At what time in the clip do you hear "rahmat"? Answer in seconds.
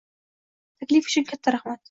1.59-1.79